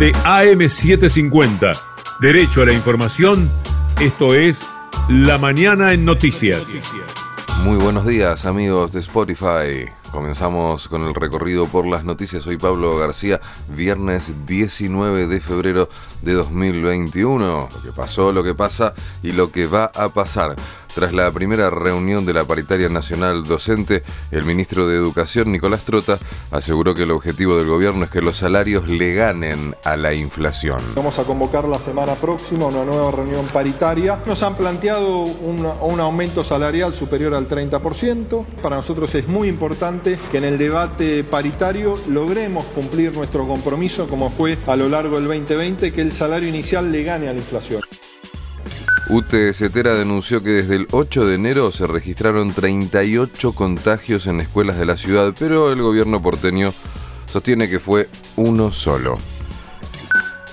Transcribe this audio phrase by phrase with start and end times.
[0.00, 1.78] de AM750.
[2.20, 3.50] Derecho a la información,
[4.00, 4.66] esto es
[5.10, 6.62] La Mañana en Noticias.
[7.64, 9.99] Muy buenos días amigos de Spotify.
[10.10, 12.42] Comenzamos con el recorrido por las noticias.
[12.42, 15.88] Soy Pablo García, viernes 19 de febrero
[16.22, 17.68] de 2021.
[17.72, 18.92] Lo que pasó, lo que pasa
[19.22, 20.56] y lo que va a pasar.
[20.94, 24.02] Tras la primera reunión de la Paritaria Nacional Docente,
[24.32, 26.18] el ministro de Educación, Nicolás Trota,
[26.50, 30.80] aseguró que el objetivo del gobierno es que los salarios le ganen a la inflación.
[30.96, 34.18] Vamos a convocar la semana próxima una nueva reunión paritaria.
[34.26, 38.44] Nos han planteado un, un aumento salarial superior al 30%.
[38.60, 44.30] Para nosotros es muy importante que en el debate paritario logremos cumplir nuestro compromiso, como
[44.30, 47.80] fue a lo largo del 2020, que el salario inicial le gane a la inflación.
[49.10, 54.78] UTE Cetera denunció que desde el 8 de enero se registraron 38 contagios en escuelas
[54.78, 56.72] de la ciudad, pero el gobierno porteño
[57.26, 59.12] sostiene que fue uno solo.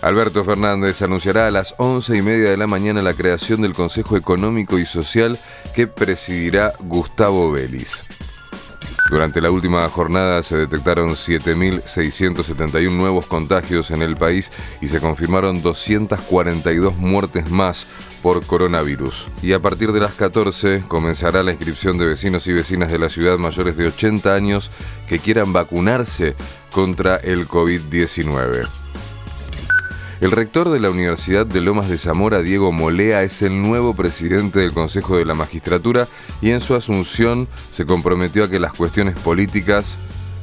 [0.00, 4.16] Alberto Fernández anunciará a las 11 y media de la mañana la creación del Consejo
[4.16, 5.38] Económico y Social
[5.74, 8.43] que presidirá Gustavo Vélez.
[9.14, 15.62] Durante la última jornada se detectaron 7.671 nuevos contagios en el país y se confirmaron
[15.62, 17.86] 242 muertes más
[18.24, 19.28] por coronavirus.
[19.40, 23.08] Y a partir de las 14 comenzará la inscripción de vecinos y vecinas de la
[23.08, 24.72] ciudad mayores de 80 años
[25.06, 26.34] que quieran vacunarse
[26.72, 29.13] contra el COVID-19.
[30.20, 34.60] El rector de la Universidad de Lomas de Zamora, Diego Molea, es el nuevo presidente
[34.60, 36.06] del Consejo de la Magistratura
[36.40, 39.96] y en su asunción se comprometió a que las cuestiones políticas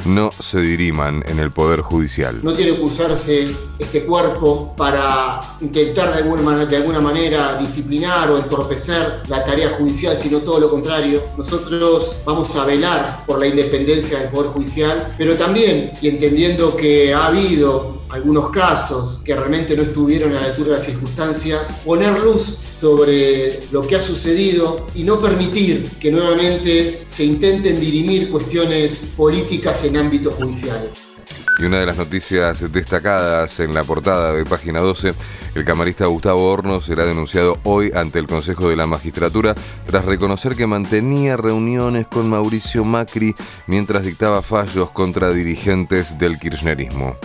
[0.05, 2.39] no se diriman en el Poder Judicial.
[2.43, 8.37] No tiene que usarse este cuerpo para intentar de alguna, de alguna manera disciplinar o
[8.37, 11.21] entorpecer la tarea judicial, sino todo lo contrario.
[11.37, 17.13] Nosotros vamos a velar por la independencia del Poder Judicial, pero también, y entendiendo que
[17.13, 22.19] ha habido algunos casos que realmente no estuvieron a la altura de las circunstancias, poner
[22.19, 29.03] luz sobre lo que ha sucedido y no permitir que nuevamente se intenten dirimir cuestiones
[29.15, 31.11] políticas en ámbitos judiciales.
[31.59, 35.13] Y una de las noticias destacadas en la portada de página 12,
[35.53, 39.53] el camarista Gustavo Horno será denunciado hoy ante el Consejo de la Magistratura
[39.85, 43.35] tras reconocer que mantenía reuniones con Mauricio Macri
[43.67, 47.17] mientras dictaba fallos contra dirigentes del kirchnerismo.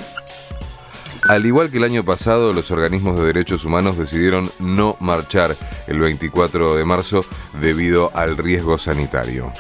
[1.29, 5.57] Al igual que el año pasado, los organismos de derechos humanos decidieron no marchar
[5.89, 7.25] el 24 de marzo
[7.61, 9.53] debido al riesgo sanitario.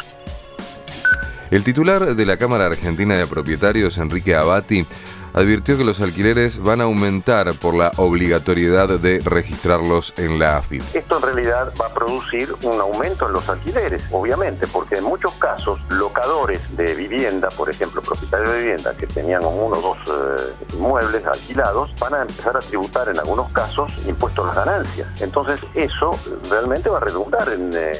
[1.51, 4.87] El titular de la Cámara Argentina de Propietarios, Enrique Abati,
[5.37, 10.83] advirtió que los alquileres van a aumentar por la obligatoriedad de registrarlos en la AFIP.
[10.95, 15.35] Esto en realidad va a producir un aumento en los alquileres, obviamente, porque en muchos
[15.35, 20.65] casos locadores de vivienda, por ejemplo, propietarios de vivienda que tenían uno o dos eh,
[20.73, 25.09] inmuebles alquilados, van a empezar a tributar en algunos casos impuestos a las ganancias.
[25.21, 27.93] Entonces eso realmente va a redundar en, eh,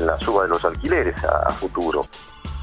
[0.00, 2.00] la suba de los alquileres a futuro.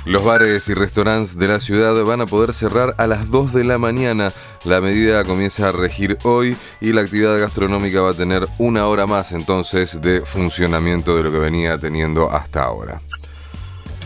[0.06, 3.66] Los bares y restaurantes de la ciudad van a poder cerrar a las 2 de
[3.66, 4.32] la mañana.
[4.64, 9.06] La medida comienza a regir hoy y la actividad gastronómica va a tener una hora
[9.06, 13.02] más entonces de funcionamiento de lo que venía teniendo hasta ahora.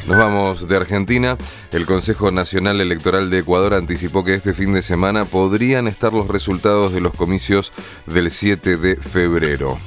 [0.08, 1.38] Nos vamos de Argentina.
[1.72, 6.28] El Consejo Nacional Electoral de Ecuador anticipó que este fin de semana podrían estar los
[6.28, 7.72] resultados de los comicios
[8.08, 9.78] del 7 de febrero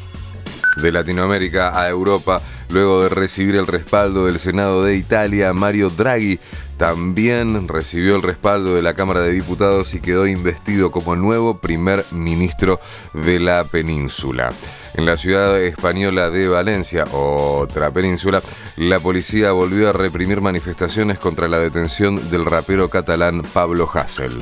[0.77, 6.39] de Latinoamérica a Europa, luego de recibir el respaldo del Senado de Italia, Mario Draghi
[6.77, 12.05] también recibió el respaldo de la Cámara de Diputados y quedó investido como nuevo primer
[12.11, 12.81] ministro
[13.13, 14.53] de la península.
[14.95, 18.43] En la ciudad española de Valencia, otra península,
[18.77, 24.41] la policía volvió a reprimir manifestaciones contra la detención del rapero catalán Pablo Hassel.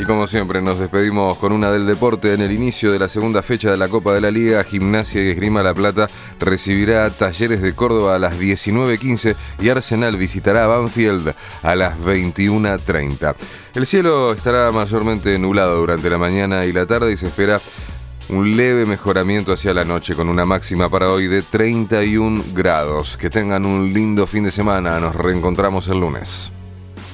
[0.00, 2.32] Y como siempre, nos despedimos con una del deporte.
[2.32, 5.28] En el inicio de la segunda fecha de la Copa de la Liga, Gimnasia y
[5.28, 6.06] Esgrima La Plata
[6.38, 13.34] recibirá Talleres de Córdoba a las 19.15 y Arsenal visitará Banfield a las 21.30.
[13.74, 17.60] El cielo estará mayormente nublado durante la mañana y la tarde y se espera
[18.30, 23.18] un leve mejoramiento hacia la noche con una máxima para hoy de 31 grados.
[23.18, 24.98] Que tengan un lindo fin de semana.
[24.98, 26.52] Nos reencontramos el lunes.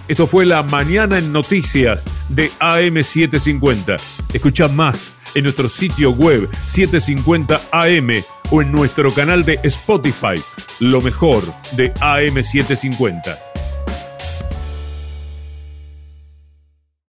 [0.08, 3.97] Esto fue la mañana en noticias de AM750.
[4.32, 10.41] Escucha más en nuestro sitio web 750am o en nuestro canal de Spotify,
[10.79, 11.43] lo mejor
[11.73, 13.45] de AM750.